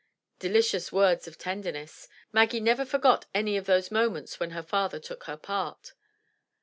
Delicious 0.39 0.91
words 0.91 1.27
of 1.27 1.37
tenderness! 1.37 2.07
Maggie 2.33 2.59
never 2.59 2.85
forgot 2.85 3.27
any 3.35 3.55
of 3.55 3.67
these 3.67 3.91
moments 3.91 4.39
when 4.39 4.49
her 4.49 4.63
father 4.63 4.99
"took 4.99 5.25
her 5.25 5.37
part." 5.37 5.93